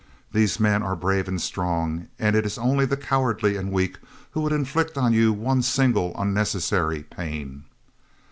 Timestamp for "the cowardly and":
2.87-3.71